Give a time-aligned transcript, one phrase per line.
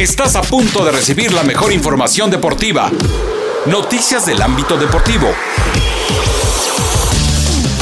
[0.00, 2.90] Estás a punto de recibir la mejor información deportiva.
[3.66, 5.28] Noticias del ámbito deportivo.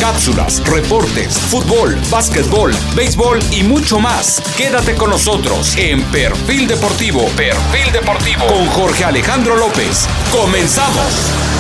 [0.01, 4.43] Cápsulas, reportes, fútbol, básquetbol, béisbol y mucho más.
[4.57, 7.25] Quédate con nosotros en Perfil Deportivo.
[7.37, 10.09] Perfil Deportivo con Jorge Alejandro López.
[10.33, 11.58] Comenzamos.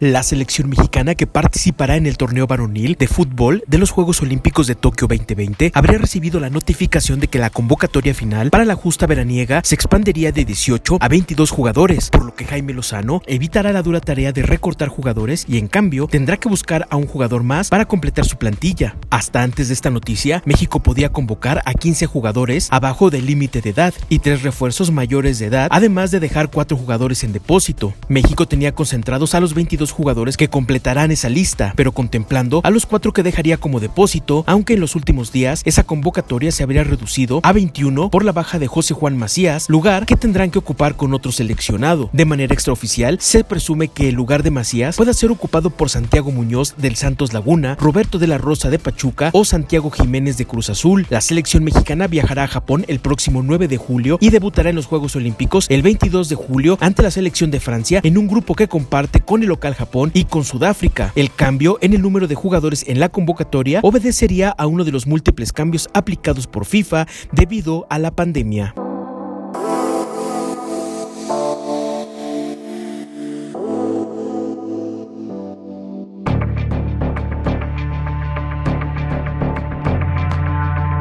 [0.00, 4.66] La selección mexicana que participará en el torneo varonil de fútbol de los Juegos Olímpicos
[4.66, 9.06] de Tokio 2020 habría recibido la notificación de que la convocatoria final para la justa
[9.06, 13.82] veraniega se expandería de 18 a 22 jugadores, por lo que Jaime Lozano evitará la
[13.82, 17.68] dura tarea de recortar jugadores y en cambio tendrá que buscar a un jugador más
[17.68, 18.96] para completar su plantilla.
[19.10, 23.68] Hasta antes de esta noticia, México podía convocar a 15 jugadores abajo del límite de
[23.68, 27.92] edad y tres refuerzos mayores de edad, además de dejar cuatro jugadores en depósito.
[28.08, 32.86] México tenía concentrados a los 22 jugadores que completarán esa lista, pero contemplando a los
[32.86, 37.40] cuatro que dejaría como depósito, aunque en los últimos días esa convocatoria se habría reducido
[37.42, 41.14] a 21 por la baja de José Juan Macías, lugar que tendrán que ocupar con
[41.14, 42.10] otro seleccionado.
[42.12, 46.30] De manera extraoficial, se presume que el lugar de Macías pueda ser ocupado por Santiago
[46.30, 50.70] Muñoz del Santos Laguna, Roberto de la Rosa de Pachuca o Santiago Jiménez de Cruz
[50.70, 51.06] Azul.
[51.10, 54.86] La selección mexicana viajará a Japón el próximo 9 de julio y debutará en los
[54.86, 58.68] Juegos Olímpicos el 22 de julio ante la selección de Francia en un grupo que
[58.68, 61.10] comparte con el local Japón y con Sudáfrica.
[61.16, 65.06] El cambio en el número de jugadores en la convocatoria obedecería a uno de los
[65.06, 68.74] múltiples cambios aplicados por FIFA debido a la pandemia.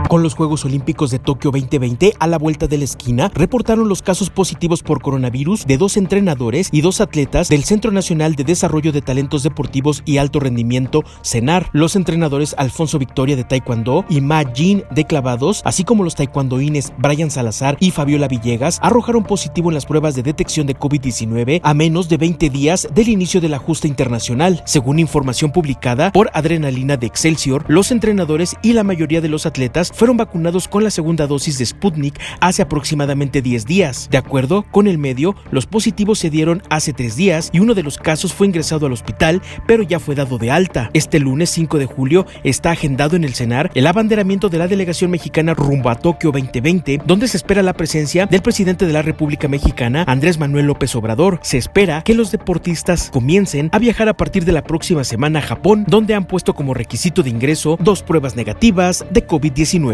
[0.09, 4.01] Con los Juegos Olímpicos de Tokio 2020 a la vuelta de la esquina, reportaron los
[4.01, 8.91] casos positivos por coronavirus de dos entrenadores y dos atletas del Centro Nacional de Desarrollo
[8.91, 11.69] de Talentos Deportivos y Alto Rendimiento, CENAR.
[11.73, 16.91] Los entrenadores Alfonso Victoria de Taekwondo y Ma Jin de Clavados, así como los taekwondoines
[16.97, 21.73] Brian Salazar y Fabiola Villegas, arrojaron positivo en las pruebas de detección de COVID-19 a
[21.75, 24.63] menos de 20 días del inicio de la justa internacional.
[24.65, 29.91] Según información publicada por Adrenalina de Excelsior, los entrenadores y la mayoría de los atletas
[29.99, 34.07] fueron vacunados con la segunda dosis de Sputnik hace aproximadamente 10 días.
[34.09, 37.83] De acuerdo con el medio, los positivos se dieron hace 3 días y uno de
[37.83, 40.89] los casos fue ingresado al hospital, pero ya fue dado de alta.
[40.93, 45.11] Este lunes 5 de julio está agendado en el CENAR el abanderamiento de la delegación
[45.11, 49.49] mexicana rumbo a Tokio 2020, donde se espera la presencia del presidente de la República
[49.49, 51.41] Mexicana, Andrés Manuel López Obrador.
[51.43, 55.41] Se espera que los deportistas comiencen a viajar a partir de la próxima semana a
[55.41, 59.88] Japón, donde han puesto como requisito de ingreso dos pruebas negativas de COVID-19.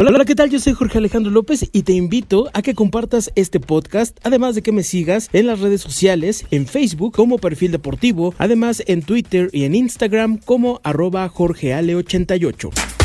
[0.00, 0.48] Hola, hola, ¿qué tal?
[0.48, 4.62] Yo soy Jorge Alejandro López y te invito a que compartas este podcast, además de
[4.62, 9.50] que me sigas en las redes sociales, en Facebook como Perfil Deportivo, además en Twitter
[9.52, 12.97] y en Instagram como arroba jorgeale88.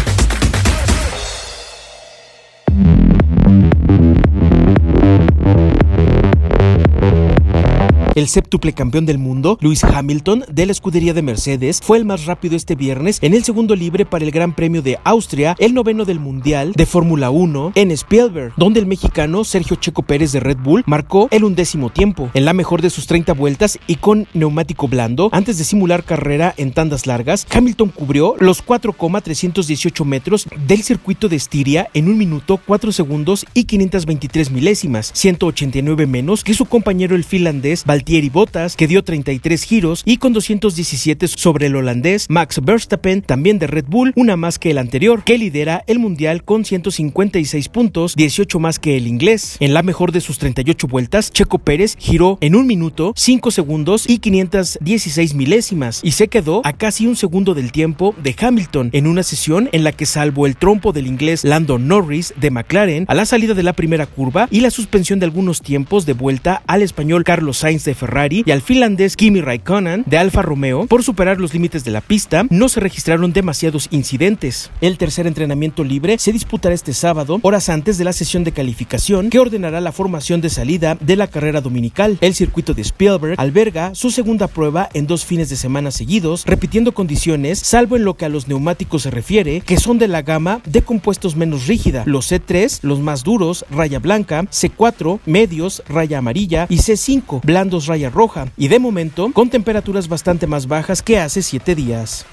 [8.15, 12.25] El séptuple campeón del mundo, Lewis Hamilton, de la escudería de Mercedes, fue el más
[12.25, 16.05] rápido este viernes en el segundo libre para el Gran Premio de Austria, el noveno
[16.05, 20.57] del Mundial de Fórmula 1 en Spielberg, donde el mexicano Sergio Checo Pérez de Red
[20.57, 24.87] Bull marcó el undécimo tiempo, en la mejor de sus 30 vueltas y con neumático
[24.87, 31.29] blando, antes de simular carrera en tandas largas, Hamilton cubrió los 4,318 metros del circuito
[31.29, 37.15] de Estiria en un minuto, 4 segundos y 523 milésimas, 189 menos que su compañero
[37.15, 37.83] el finlandés
[38.31, 43.67] Bottas, que dio 33 giros, y con 217 sobre el holandés Max Verstappen, también de
[43.67, 48.59] Red Bull, una más que el anterior, que lidera el mundial con 156 puntos, 18
[48.59, 49.57] más que el inglés.
[49.59, 54.05] En la mejor de sus 38 vueltas, Checo Pérez giró en un minuto, 5 segundos
[54.07, 59.07] y 516 milésimas, y se quedó a casi un segundo del tiempo de Hamilton, en
[59.07, 63.15] una sesión en la que salvo el trompo del inglés Lando Norris de McLaren a
[63.15, 66.81] la salida de la primera curva y la suspensión de algunos tiempos de vuelta al
[66.81, 71.53] español Carlos Sainz Ferrari y al finlandés Kimi Raikkonen de Alfa Romeo por superar los
[71.53, 74.71] límites de la pista, no se registraron demasiados incidentes.
[74.81, 79.29] El tercer entrenamiento libre se disputará este sábado, horas antes de la sesión de calificación
[79.29, 82.17] que ordenará la formación de salida de la carrera dominical.
[82.21, 86.93] El circuito de Spielberg alberga su segunda prueba en dos fines de semana seguidos, repitiendo
[86.93, 90.61] condiciones, salvo en lo que a los neumáticos se refiere, que son de la gama
[90.65, 96.67] de compuestos menos rígida, los C3, los más duros, raya blanca, C4, medios, raya amarilla
[96.69, 101.41] y C5, blandos raya roja, y de momento con temperaturas bastante más bajas que hace
[101.41, 102.25] 7 días.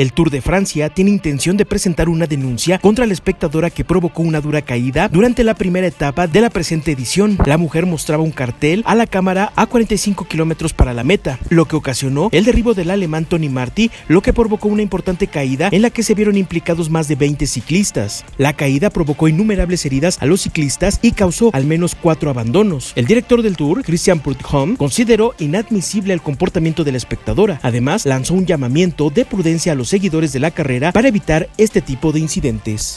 [0.00, 4.22] El Tour de Francia tiene intención de presentar una denuncia contra la espectadora que provocó
[4.22, 7.36] una dura caída durante la primera etapa de la presente edición.
[7.44, 11.66] La mujer mostraba un cartel a la cámara a 45 kilómetros para la meta, lo
[11.66, 15.82] que ocasionó el derribo del alemán Tony Marti, lo que provocó una importante caída en
[15.82, 18.24] la que se vieron implicados más de 20 ciclistas.
[18.38, 22.94] La caída provocó innumerables heridas a los ciclistas y causó al menos cuatro abandonos.
[22.96, 27.60] El director del Tour, Christian Prudhomme, consideró inadmisible el comportamiento de la espectadora.
[27.62, 32.12] Además, lanzó un llamamiento de prudencia a seguidores de la carrera para evitar este tipo
[32.12, 32.96] de incidentes.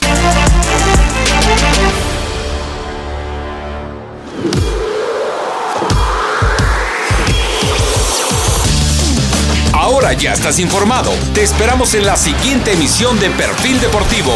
[9.74, 11.12] Ahora ya estás informado.
[11.34, 14.34] Te esperamos en la siguiente emisión de Perfil Deportivo.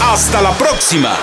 [0.00, 1.18] Hasta la próxima.